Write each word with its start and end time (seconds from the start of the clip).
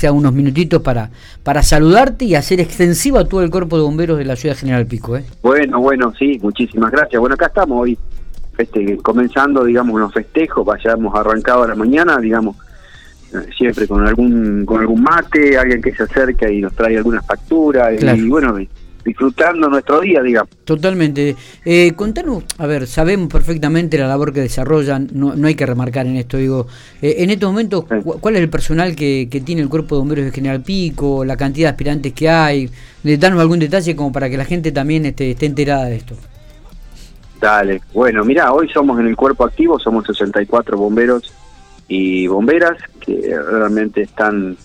sea 0.00 0.12
unos 0.12 0.32
minutitos 0.32 0.80
para, 0.80 1.10
para 1.42 1.62
saludarte 1.62 2.24
y 2.24 2.34
hacer 2.34 2.58
extensivo 2.58 3.18
a 3.18 3.26
todo 3.26 3.42
el 3.42 3.50
cuerpo 3.50 3.76
de 3.76 3.82
bomberos 3.82 4.16
de 4.16 4.24
la 4.24 4.34
ciudad 4.34 4.56
General 4.56 4.86
Pico. 4.86 5.14
¿eh? 5.16 5.24
Bueno, 5.42 5.78
bueno, 5.78 6.14
sí, 6.18 6.38
muchísimas 6.42 6.90
gracias. 6.90 7.20
Bueno, 7.20 7.34
acá 7.34 7.46
estamos 7.46 7.82
hoy 7.82 7.98
este, 8.56 8.96
comenzando, 8.98 9.62
digamos, 9.62 9.94
unos 9.94 10.12
festejos, 10.14 10.64
vayamos 10.64 11.14
arrancado 11.14 11.64
a 11.64 11.68
la 11.68 11.74
mañana, 11.74 12.16
digamos, 12.18 12.56
eh, 13.34 13.46
siempre 13.56 13.86
con 13.86 14.06
algún 14.06 14.64
con 14.64 14.80
algún 14.80 15.02
mate, 15.02 15.58
alguien 15.58 15.82
que 15.82 15.94
se 15.94 16.04
acerca 16.04 16.50
y 16.50 16.62
nos 16.62 16.72
trae 16.72 16.96
algunas 16.96 17.26
facturas, 17.26 18.02
y 18.02 18.28
bueno, 18.28 18.56
disfrutando 19.04 19.68
nuestro 19.68 20.00
día, 20.00 20.22
digamos. 20.22 20.50
Totalmente. 20.64 21.36
Eh, 21.64 21.92
contanos, 21.94 22.44
a 22.58 22.66
ver, 22.66 22.86
sabemos 22.86 23.28
perfectamente 23.28 23.98
la 23.98 24.08
labor 24.08 24.32
que 24.32 24.40
desarrollan, 24.40 25.08
no, 25.12 25.34
no 25.34 25.46
hay 25.46 25.54
que 25.54 25.66
remarcar 25.66 26.06
en 26.06 26.16
esto, 26.16 26.36
digo, 26.36 26.66
eh, 27.02 27.16
en 27.18 27.30
estos 27.30 27.50
momentos, 27.50 27.84
¿cuál 28.20 28.36
es 28.36 28.42
el 28.42 28.50
personal 28.50 28.94
que, 28.94 29.28
que, 29.30 29.40
tiene 29.40 29.62
el 29.62 29.68
Cuerpo 29.68 29.94
de 29.94 30.00
Bomberos 30.00 30.24
de 30.26 30.32
General 30.32 30.62
Pico, 30.62 31.24
la 31.24 31.36
cantidad 31.36 31.68
de 31.68 31.70
aspirantes 31.70 32.12
que 32.12 32.28
hay? 32.28 32.70
Danos 33.02 33.40
algún 33.40 33.58
detalle 33.58 33.96
como 33.96 34.12
para 34.12 34.28
que 34.28 34.36
la 34.36 34.44
gente 34.44 34.72
también 34.72 35.06
esté, 35.06 35.30
esté 35.30 35.46
enterada 35.46 35.86
de 35.86 35.96
esto. 35.96 36.14
Dale, 37.40 37.80
bueno, 37.94 38.24
mira, 38.24 38.52
hoy 38.52 38.68
somos 38.68 39.00
en 39.00 39.06
el 39.06 39.16
cuerpo 39.16 39.44
activo, 39.44 39.78
somos 39.78 40.04
64 40.06 40.76
bomberos 40.76 41.32
y 41.88 42.26
bomberas 42.26 42.76
que 43.00 43.34
realmente 43.50 44.02
están 44.02 44.56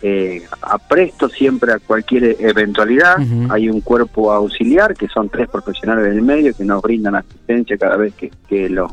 eh, 0.00 0.44
apresto 0.62 1.28
siempre 1.28 1.72
a 1.72 1.78
cualquier 1.80 2.36
eventualidad. 2.38 3.16
Hay 3.50 3.68
un 3.68 3.80
cuerpo 3.80 4.32
auxiliar, 4.32 4.94
que 4.94 5.08
son 5.08 5.28
tres 5.28 5.48
profesionales 5.48 6.04
del 6.04 6.22
medio 6.22 6.54
que 6.54 6.64
nos 6.64 6.80
brindan 6.82 7.16
asistencia 7.16 7.76
cada 7.76 7.96
vez 7.96 8.14
que, 8.14 8.68
lo, 8.68 8.88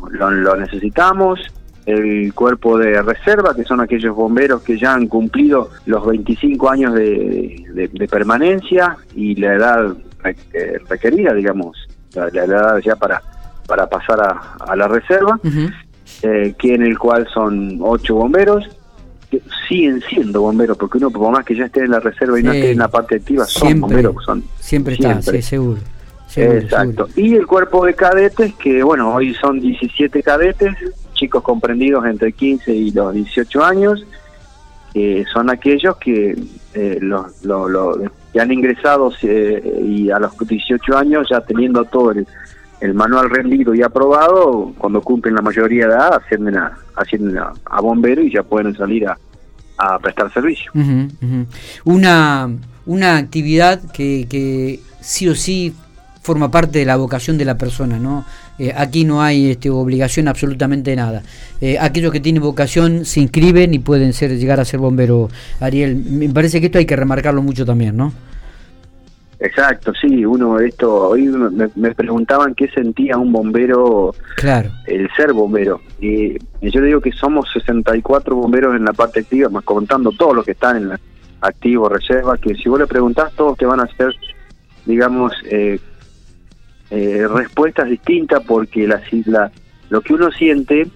necesitamos. 0.57 1.39
El 1.85 2.33
cuerpo 2.33 2.79
de 2.79 2.99
reserva, 3.03 3.55
que 3.55 3.63
son 3.63 3.79
aquellos 3.79 4.15
bomberos 4.15 4.63
que 4.63 4.79
ya 4.79 4.95
han 4.95 5.05
cumplido 5.05 5.69
los 5.85 6.03
25 6.03 6.69
años 6.69 6.95
de, 6.95 8.07
permanencia 8.09 8.97
y 9.13 9.35
la 9.35 9.53
edad 9.53 9.95
requerida, 10.89 11.35
digamos, 11.35 11.77
la, 12.15 12.27
edad 12.27 12.79
ya 12.79 12.95
para, 12.95 13.21
para 13.67 13.87
pasar 13.87 14.19
a, 14.21 14.75
la 14.75 14.87
reserva, 14.87 15.39
eh, 16.23 16.55
que 16.57 16.73
en 16.73 16.81
el 16.81 16.97
cual 16.97 17.27
son 17.31 17.77
ocho 17.81 18.15
bomberos 18.15 18.67
siguen 19.67 20.01
siendo 20.01 20.41
bomberos, 20.41 20.77
porque 20.77 20.97
uno, 20.97 21.09
por 21.11 21.31
más 21.31 21.45
que 21.45 21.55
ya 21.55 21.65
esté 21.65 21.81
en 21.81 21.91
la 21.91 21.99
reserva 21.99 22.39
y 22.39 22.43
no 22.43 22.51
esté 22.51 22.71
en 22.71 22.79
la 22.79 22.87
parte 22.87 23.15
activa, 23.15 23.45
son 23.45 23.81
bomberos. 23.81 24.15
Son, 24.25 24.43
siempre 24.59 24.93
está, 24.93 25.21
sí, 25.21 25.41
seguro. 25.41 25.79
Exacto. 26.35 27.07
Y 27.15 27.35
el 27.35 27.47
cuerpo 27.47 27.85
de 27.85 27.93
cadetes, 27.93 28.53
que 28.55 28.83
bueno, 28.83 29.13
hoy 29.13 29.33
son 29.35 29.59
17 29.59 30.21
cadetes, 30.23 30.75
chicos 31.13 31.43
comprendidos 31.43 32.05
entre 32.05 32.33
15 32.33 32.73
y 32.73 32.91
los 32.91 33.13
18 33.13 33.63
años, 33.63 34.05
que 34.93 35.25
son 35.31 35.49
aquellos 35.49 35.97
que, 35.97 36.37
eh, 36.73 36.97
los, 37.01 37.33
que 38.33 38.39
han 38.39 38.51
ingresado 38.51 39.11
eh, 39.21 39.81
y 39.83 40.09
a 40.09 40.19
los 40.19 40.37
18 40.37 40.97
años 40.97 41.27
ya 41.29 41.41
teniendo 41.41 41.85
todo 41.85 42.11
el, 42.11 42.27
manual 42.93 43.31
rendido 43.31 43.73
y 43.73 43.81
aprobado, 43.81 44.71
cuando 44.77 45.01
cumplen 45.01 45.33
la 45.33 45.41
mayoría 45.41 45.87
de 45.87 45.93
edad, 45.93 46.21
ascienden 46.21 46.57
a, 46.57 46.77
ascienden 46.95 47.39
a 47.39 47.81
bombero 47.81 48.21
y 48.21 48.31
ya 48.31 48.43
pueden 48.43 48.75
salir 48.75 49.07
a, 49.07 49.17
a 49.77 49.99
prestar 49.99 50.31
servicio. 50.33 50.71
Una, 51.83 52.49
una 52.85 53.17
actividad 53.17 53.81
que, 53.91 54.27
que 54.29 54.79
sí 55.01 55.27
o 55.27 55.35
sí 55.35 55.73
forma 56.21 56.49
parte 56.49 56.79
de 56.79 56.85
la 56.85 56.95
vocación 56.95 57.37
de 57.37 57.45
la 57.45 57.57
persona, 57.57 57.99
¿no? 57.99 58.25
Eh, 58.57 58.73
aquí 58.75 59.03
no 59.03 59.21
hay 59.21 59.51
este, 59.51 59.69
obligación 59.69 60.27
absolutamente 60.27 60.95
nada. 60.95 61.21
Eh, 61.61 61.77
aquellos 61.79 62.11
que 62.11 62.19
tienen 62.19 62.41
vocación 62.41 63.05
se 63.05 63.19
inscriben 63.19 63.73
y 63.73 63.79
pueden 63.79 64.11
ser 64.13 64.35
llegar 64.37 64.59
a 64.59 64.65
ser 64.65 64.79
bombero. 64.79 65.29
Ariel, 65.59 65.95
me 65.95 66.27
parece 66.29 66.59
que 66.59 66.67
esto 66.67 66.79
hay 66.79 66.85
que 66.85 66.95
remarcarlo 66.95 67.43
mucho 67.43 67.65
también, 67.65 67.95
¿no? 67.95 68.11
Exacto, 69.45 69.93
sí, 69.93 70.25
uno 70.25 70.59
esto, 70.59 71.09
hoy 71.09 71.27
me, 71.27 71.93
preguntaban 71.93 72.55
qué 72.55 72.67
sentía 72.69 73.15
un 73.15 73.31
bombero, 73.31 74.15
claro. 74.37 74.71
el 74.87 75.07
ser 75.15 75.33
bombero, 75.33 75.81
y, 76.01 76.33
yo 76.61 76.81
le 76.81 76.87
digo 76.87 76.99
que 76.99 77.11
somos 77.11 77.47
64 77.53 78.35
bomberos 78.35 78.75
en 78.75 78.85
la 78.85 78.93
parte 78.93 79.19
activa, 79.19 79.49
más 79.49 79.63
contando 79.63 80.11
todos 80.11 80.35
los 80.35 80.45
que 80.45 80.53
están 80.53 80.77
en 80.77 80.89
la 80.89 80.99
activo, 81.41 81.87
reserva, 81.87 82.39
que 82.39 82.55
si 82.55 82.67
vos 82.69 82.79
le 82.79 82.87
preguntás, 82.87 83.33
todos 83.33 83.55
te 83.55 83.67
van 83.67 83.81
a 83.81 83.83
hacer, 83.83 84.15
digamos, 84.83 85.31
eh, 85.51 85.79
eh, 86.89 87.27
respuestas 87.27 87.87
distintas, 87.87 88.43
porque 88.47 88.87
la, 88.87 88.99
la, 89.25 89.51
lo 89.89 90.01
que 90.01 90.13
uno 90.13 90.31
siente 90.31 90.87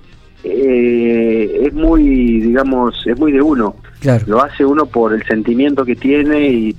eh, 0.44 1.68
es 1.68 1.74
muy, 1.74 2.40
digamos, 2.40 3.06
es 3.06 3.20
muy 3.20 3.32
de 3.32 3.44
uno, 3.44 3.76
claro. 4.00 4.26
lo 4.28 4.44
hace 4.44 4.66
uno 4.66 4.88
por 4.88 5.14
el 5.14 5.24
sentimiento 5.28 5.86
que 5.86 5.96
tiene 5.96 6.50
y 6.50 6.76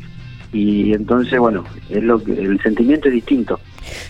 y 0.53 0.93
entonces 0.93 1.39
bueno 1.39 1.65
es 1.89 2.03
lo 2.03 2.23
que 2.23 2.33
el 2.33 2.61
sentimiento 2.61 3.09
es 3.09 3.15
distinto. 3.15 3.61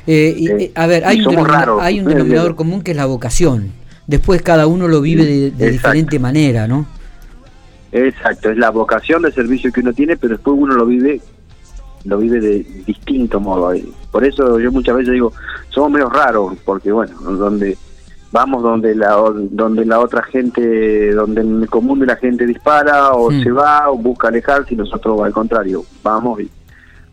Eh, 0.06 0.34
y, 0.36 0.48
eh, 0.48 0.72
a 0.74 0.86
ver 0.86 1.04
hay 1.04 1.24
un, 1.24 1.36
hay 1.80 2.00
un 2.00 2.06
denominador 2.06 2.54
común 2.56 2.82
que 2.82 2.92
es 2.92 2.96
la 2.96 3.06
vocación. 3.06 3.72
Después 4.06 4.42
cada 4.42 4.66
uno 4.66 4.88
lo 4.88 5.00
vive 5.00 5.50
de, 5.50 5.70
diferente 5.70 6.18
manera 6.18 6.66
no 6.66 6.86
exacto 7.92 8.50
es 8.50 8.56
la 8.56 8.70
vocación 8.70 9.22
del 9.22 9.32
servicio 9.32 9.72
que 9.72 9.80
uno 9.80 9.92
tiene 9.92 10.16
pero 10.16 10.34
después 10.34 10.56
uno 10.58 10.74
lo 10.74 10.86
vive 10.86 11.20
lo 12.04 12.18
vive 12.18 12.40
de 12.40 12.66
distinto 12.86 13.40
modo. 13.40 13.72
Por 14.10 14.24
eso 14.24 14.58
yo 14.58 14.72
muchas 14.72 14.96
veces 14.96 15.12
digo 15.12 15.32
somos 15.68 15.90
medio 15.90 16.08
raros 16.08 16.56
porque 16.64 16.90
bueno 16.90 17.14
donde 17.20 17.76
vamos 18.32 18.62
donde 18.62 18.94
la 18.94 19.16
donde 19.50 19.84
la 19.84 20.00
otra 20.00 20.22
gente 20.22 21.12
donde 21.12 21.40
en 21.40 21.62
el 21.62 21.68
común 21.68 21.98
de 22.00 22.06
la 22.06 22.16
gente 22.16 22.46
dispara 22.46 23.12
o 23.12 23.30
hmm. 23.30 23.42
se 23.42 23.50
va 23.50 23.90
o 23.90 23.96
busca 23.96 24.28
alejarse 24.28 24.74
y 24.74 24.76
nosotros 24.76 25.20
al 25.22 25.32
contrario 25.32 25.84
vamos 26.02 26.40
y 26.40 26.48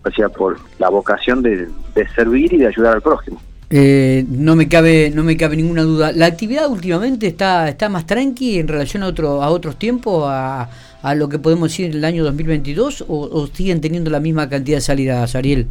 o 0.03 0.11
sea 0.11 0.29
por 0.29 0.57
la 0.79 0.89
vocación 0.89 1.41
de, 1.41 1.67
servir 2.15 2.53
y 2.53 2.57
de 2.57 2.67
ayudar 2.67 2.95
al 2.95 3.01
prójimo. 3.01 3.41
Eh, 3.69 4.25
no 4.29 4.55
me 4.55 4.69
cabe 4.69 5.11
no 5.13 5.23
me 5.23 5.35
cabe 5.35 5.57
ninguna 5.57 5.83
duda. 5.83 6.11
La 6.13 6.27
actividad 6.27 6.69
últimamente 6.69 7.27
está 7.27 7.67
está 7.67 7.89
más 7.89 8.05
tranqui 8.05 8.59
en 8.59 8.67
relación 8.67 9.03
a 9.03 9.07
otro 9.07 9.43
a 9.43 9.49
otros 9.49 9.77
tiempos 9.77 10.23
a, 10.27 10.69
a 11.01 11.15
lo 11.15 11.27
que 11.27 11.39
podemos 11.39 11.69
decir 11.69 11.87
en 11.87 11.97
el 11.97 12.05
año 12.05 12.23
2022 12.23 13.05
o, 13.07 13.21
o 13.29 13.47
siguen 13.47 13.81
teniendo 13.81 14.09
la 14.09 14.19
misma 14.19 14.47
cantidad 14.47 14.77
de 14.77 14.81
salidas 14.81 15.35
Ariel 15.35 15.67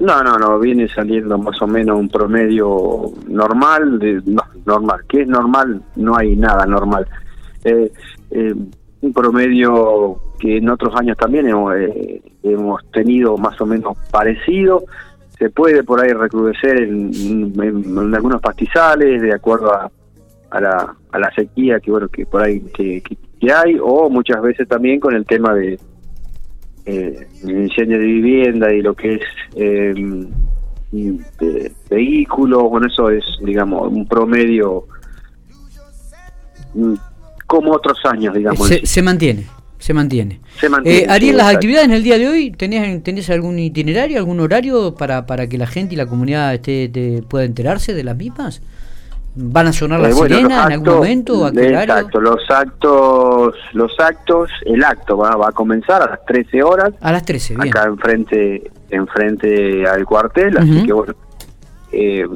no, 0.00 0.22
no, 0.22 0.38
no, 0.38 0.58
viene 0.58 0.88
saliendo 0.88 1.36
más 1.36 1.60
o 1.60 1.66
menos 1.66 1.98
un 1.98 2.08
promedio 2.08 3.12
normal, 3.28 3.98
de, 3.98 4.22
no, 4.24 4.42
normal, 4.64 5.00
¿qué 5.06 5.22
es 5.22 5.28
normal? 5.28 5.82
No 5.96 6.16
hay 6.16 6.36
nada 6.36 6.64
normal. 6.64 7.06
Eh, 7.64 7.92
eh, 8.30 8.54
un 9.02 9.12
promedio 9.12 10.18
que 10.38 10.56
en 10.56 10.70
otros 10.70 10.96
años 10.96 11.18
también 11.18 11.48
hemos, 11.48 11.74
eh, 11.76 12.22
hemos 12.42 12.82
tenido 12.92 13.36
más 13.36 13.60
o 13.60 13.66
menos 13.66 13.98
parecido, 14.10 14.84
se 15.38 15.50
puede 15.50 15.84
por 15.84 16.00
ahí 16.00 16.12
recrudecer 16.12 16.78
en, 16.82 17.52
algunos 18.14 18.40
pastizales 18.40 19.20
de 19.20 19.34
acuerdo 19.34 19.72
a, 19.74 19.90
a, 20.50 20.60
la, 20.60 20.96
a 21.12 21.18
la 21.18 21.30
sequía 21.34 21.80
que 21.80 21.90
bueno 21.90 22.08
que 22.08 22.26
por 22.26 22.42
ahí 22.42 22.60
que 22.60 23.02
hay 23.52 23.78
o 23.82 24.10
muchas 24.10 24.42
veces 24.42 24.68
también 24.68 25.00
con 25.00 25.14
el 25.14 25.24
tema 25.24 25.54
de 25.54 25.78
eh, 26.86 27.26
incendio 27.42 27.98
de 27.98 28.04
vivienda 28.04 28.72
y 28.72 28.82
lo 28.82 28.94
que 28.94 29.14
es 29.14 29.22
eh, 29.56 29.94
vehículos, 31.88 32.62
bueno, 32.64 32.86
eso 32.86 33.10
es, 33.10 33.24
digamos, 33.44 33.92
un 33.92 34.06
promedio 34.06 34.86
mm, 36.74 36.94
como 37.46 37.72
otros 37.72 37.98
años, 38.04 38.34
digamos. 38.34 38.68
Se, 38.84 39.02
mantiene. 39.02 39.46
Se 39.78 39.92
mantiene. 39.92 40.40
Eh, 40.84 41.06
Ariel, 41.08 41.36
las 41.36 41.54
actividades 41.54 41.86
en 41.86 41.94
el 41.94 42.02
día 42.02 42.18
de 42.18 42.28
hoy, 42.28 42.50
¿tenés, 42.52 43.02
¿tenés 43.02 43.30
algún 43.30 43.58
itinerario, 43.58 44.18
algún 44.18 44.40
horario 44.40 44.94
para, 44.94 45.26
para 45.26 45.48
que 45.48 45.58
la 45.58 45.66
gente 45.66 45.94
y 45.94 45.96
la 45.96 46.06
comunidad 46.06 46.54
esté, 46.54 47.22
pueda 47.28 47.44
enterarse 47.44 47.94
de 47.94 48.04
las 48.04 48.16
mismas? 48.16 48.62
¿Van 49.34 49.68
a 49.68 49.72
sonar 49.72 50.00
las 50.00 50.20
eh, 50.20 50.40
en 50.40 50.50
algún 50.50 50.94
momento? 50.94 51.48
exacto, 51.48 52.20
los 52.20 52.50
actos, 52.50 53.54
los 53.72 53.92
actos, 54.00 54.50
el 54.66 54.82
acto 54.82 55.16
va, 55.16 55.36
va, 55.36 55.48
a 55.50 55.52
comenzar 55.52 56.02
a 56.02 56.10
las 56.10 56.24
13 56.26 56.62
horas. 56.62 56.90
A 57.00 57.12
las 57.12 57.24
13, 57.24 57.54
bien. 57.56 57.68
Acá 57.68 57.84
enfrente, 57.86 58.70
enfrente 58.90 59.86
al 59.86 60.04
cuartel, 60.04 60.58
así 60.58 60.84
que 60.84 60.92
bueno, 60.92 61.14
eh, 61.92 62.26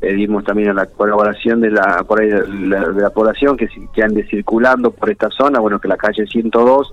pedimos 0.00 0.44
también 0.44 0.70
a 0.70 0.74
la 0.74 0.86
colaboración 0.86 1.60
de 1.60 1.70
la, 1.70 2.02
por 2.06 2.20
ahí, 2.20 2.28
de 2.28 3.00
la, 3.00 3.10
población 3.10 3.56
que, 3.56 3.68
que 3.94 4.02
ande 4.02 4.26
circulando 4.28 4.90
por 4.90 5.10
esta 5.10 5.30
zona, 5.30 5.60
bueno, 5.60 5.80
que 5.80 5.86
la 5.88 5.96
calle 5.96 6.26
102 6.26 6.92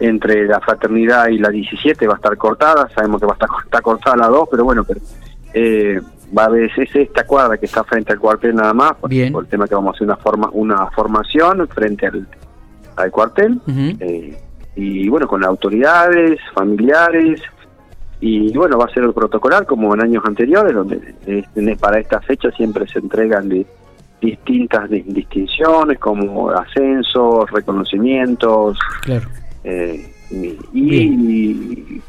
entre 0.00 0.46
la 0.46 0.60
fraternidad 0.60 1.28
y 1.28 1.38
la 1.38 1.48
17 1.48 2.06
va 2.06 2.14
a 2.14 2.16
estar 2.16 2.36
cortada, 2.36 2.88
sabemos 2.94 3.20
que 3.20 3.26
va 3.26 3.32
a 3.32 3.34
estar 3.34 3.48
está 3.64 3.80
cortada 3.80 4.16
la 4.16 4.28
2, 4.28 4.48
pero 4.50 4.64
bueno, 4.64 4.84
pero 4.84 5.00
eh, 5.54 6.00
va 6.36 6.44
a 6.44 6.46
haber 6.46 6.70
es 6.76 6.94
esta 6.94 7.24
cuadra 7.24 7.58
que 7.58 7.66
está 7.66 7.84
frente 7.84 8.12
al 8.12 8.18
cuartel 8.18 8.54
nada 8.54 8.72
más, 8.72 8.94
por, 8.94 9.12
el 9.12 9.46
tema 9.48 9.66
que 9.66 9.74
vamos 9.74 9.94
a 9.94 9.96
hacer 9.96 10.06
una 10.06 10.16
forma 10.16 10.50
una 10.52 10.86
formación 10.90 11.66
frente 11.68 12.06
al, 12.06 12.26
al 12.96 13.10
cuartel 13.10 13.60
eh, 13.68 14.38
y 14.76 15.08
bueno 15.08 15.26
con 15.26 15.44
autoridades, 15.44 16.38
familiares 16.54 17.42
y 18.20 18.52
bueno 18.56 18.78
va 18.78 18.84
a 18.84 18.94
ser 18.94 19.04
el 19.04 19.12
protocolar 19.12 19.66
como 19.66 19.94
en 19.94 20.02
años 20.02 20.22
anteriores 20.26 20.74
donde 20.74 21.76
para 21.80 21.98
esta 21.98 22.20
fecha 22.20 22.50
siempre 22.52 22.86
se 22.86 22.98
entregan 22.98 23.48
de 23.48 23.66
distintas 24.20 24.90
distinciones 24.90 25.98
como 25.98 26.50
ascensos, 26.50 27.50
reconocimientos. 27.50 28.78
Claro. 29.02 29.28
Eh, 29.64 30.12
y, 30.72 32.00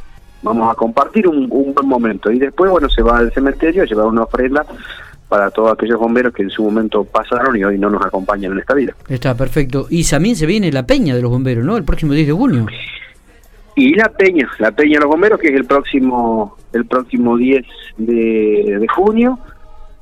vamos 0.42 0.72
a 0.72 0.76
compartir 0.76 1.28
un, 1.28 1.48
buen 1.48 1.88
momento. 1.88 2.32
Y 2.32 2.40
después, 2.40 2.72
bueno, 2.72 2.90
se 2.90 3.02
va 3.02 3.18
al 3.18 3.32
cementerio 3.32 3.84
a 3.84 3.86
llevar 3.86 4.06
una 4.06 4.24
ofrenda 4.24 4.66
para 5.30 5.50
todos 5.50 5.72
aquellos 5.72 6.00
bomberos 6.00 6.34
que 6.34 6.44
en 6.44 6.50
su 6.50 6.64
momento 6.64 7.06
pasaron 7.06 7.56
y 7.56 7.64
hoy 7.64 7.78
no 7.78 7.90
nos 7.90 8.06
acompañan 8.06 8.52
en 8.52 8.60
esta 8.60 8.74
vida. 8.74 8.94
Está 9.08 9.36
perfecto. 9.36 9.88
Y 9.90 10.04
también 10.04 10.36
se 10.36 10.46
viene 10.46 10.72
la 10.72 10.86
peña 10.86 11.16
de 11.16 11.22
los 11.22 11.32
bomberos, 11.32 11.64
¿no? 11.64 11.78
El 11.78 11.84
próximo 11.84 12.14
10 12.14 12.28
de 12.28 12.34
junio. 12.34 12.66
Y 13.76 13.96
la 13.96 14.10
peña, 14.10 14.50
la 14.60 14.72
peña 14.72 14.96
de 14.96 15.00
los 15.00 15.10
bomberos, 15.10 15.40
que 15.40 15.48
es 15.48 15.56
el 15.56 15.66
próximo 15.66 16.58
el 16.74 16.86
próximo 16.86 17.38
10 17.38 17.66
de, 17.98 18.78
de 18.80 18.88
junio, 18.90 19.40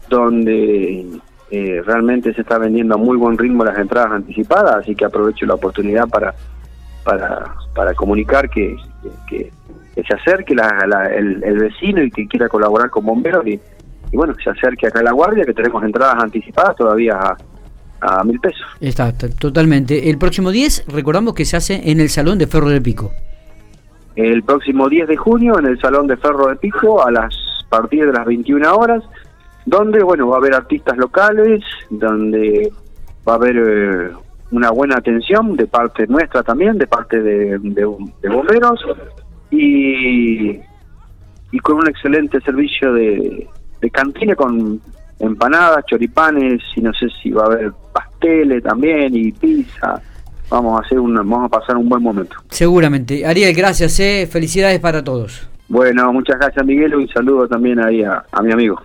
donde 0.10 1.06
eh, 1.52 1.82
realmente 1.86 2.34
se 2.34 2.42
está 2.42 2.58
vendiendo 2.58 2.96
a 2.96 2.98
muy 2.98 3.18
buen 3.18 3.38
ritmo 3.38 3.64
las 3.64 3.78
entradas 3.78 4.12
anticipadas, 4.12 4.78
así 4.78 4.96
que 4.96 5.06
aprovecho 5.06 5.46
la 5.46 5.56
oportunidad 5.56 6.08
para 6.08 6.34
para, 7.04 7.56
para 7.74 7.94
comunicar 7.94 8.50
que, 8.50 8.76
que, 9.28 9.52
se 10.04 10.14
acerque 10.14 10.54
el, 10.54 11.44
el, 11.44 11.60
vecino 11.60 12.02
y 12.04 12.12
que 12.12 12.28
quiera 12.28 12.48
colaborar 12.48 12.90
con 12.90 13.06
bomberos 13.06 13.46
y, 13.48 13.60
y 14.12 14.18
bueno, 14.18 14.34
se 14.44 14.50
acerque 14.50 14.88
acá 14.88 15.00
a 15.00 15.04
la 15.04 15.12
guardia, 15.12 15.46
que 15.46 15.54
tenemos 15.54 15.84
entradas 15.84 16.24
anticipadas 16.24 16.76
todavía 16.76 17.16
a, 17.16 17.38
a 18.02 18.24
mil 18.24 18.40
pesos. 18.40 18.66
Está, 18.80 19.12
totalmente. 19.14 20.10
El 20.10 20.18
próximo 20.18 20.52
10, 20.52 20.86
recordamos 20.88 21.34
que 21.34 21.46
se 21.46 21.58
hace 21.58 21.92
en 21.92 22.00
el 22.00 22.10
Salón 22.10 22.38
de 22.38 22.48
Ferro 22.48 22.70
del 22.70 22.82
Pico. 22.82 23.12
El 24.16 24.44
próximo 24.44 24.90
10 24.90 25.08
de 25.08 25.18
junio 25.18 25.58
en 25.60 25.66
el 25.66 25.80
Salón 25.80 26.08
de 26.08 26.18
Ferro 26.18 26.48
del 26.48 26.58
Pico 26.58 27.06
a 27.06 27.12
las 27.12 27.34
partir 27.70 28.06
de 28.06 28.12
las 28.12 28.26
21 28.26 28.76
horas, 28.76 29.04
donde 29.66 30.04
bueno 30.04 30.28
va 30.28 30.36
a 30.36 30.40
haber 30.40 30.56
artistas 30.56 30.98
locales, 30.98 31.64
donde 31.90 32.72
va 33.28 33.34
a 33.34 33.36
haber 33.36 33.56
eh, 33.58 34.12
una 34.52 34.72
buena 34.72 34.98
atención 34.98 35.56
de 35.56 35.68
parte 35.68 36.08
nuestra 36.08 36.42
también, 36.42 36.78
de 36.78 36.88
parte 36.88 37.22
de, 37.22 37.60
de 37.60 38.30
bomberos 38.30 38.84
y, 39.52 40.60
y 41.52 41.60
con 41.60 41.78
un 41.78 41.88
excelente 41.88 42.40
servicio 42.42 42.94
de, 42.94 43.48
de 43.82 43.90
cantina 43.90 44.36
con 44.36 44.82
empanadas, 45.20 45.86
choripanes 45.86 46.62
y 46.76 46.82
no 46.82 46.94
sé 46.94 47.08
si 47.22 47.32
va 47.32 47.44
a 47.44 47.46
haber 47.48 47.72
pasteles 47.94 48.64
también 48.64 49.16
y 49.16 49.32
pizza. 49.32 50.02
Vamos 50.50 50.80
a 50.80 50.86
hacer 50.86 51.00
un, 51.00 51.16
vamos 51.16 51.46
a 51.46 51.50
pasar 51.50 51.78
un 51.78 51.88
buen 51.88 52.02
momento. 52.02 52.36
Seguramente. 52.50 53.26
Ariel, 53.26 53.56
gracias, 53.56 54.00
eh. 54.00 54.28
felicidades 54.32 54.80
para 54.80 55.04
todos. 55.04 55.48
Bueno, 55.68 56.12
muchas 56.12 56.40
gracias 56.40 56.66
Miguel 56.66 56.94
y 56.94 56.96
un 56.96 57.08
saludo 57.10 57.48
también 57.48 57.80
ahí 57.80 58.04
a 58.04 58.42
mi 58.42 58.52
amigo. 58.52 58.78